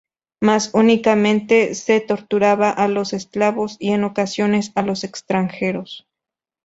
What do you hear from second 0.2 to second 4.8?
Más únicamente se torturaba a los esclavos y, en ocasiones,